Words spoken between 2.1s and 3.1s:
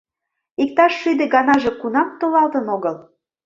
толалтын огыл...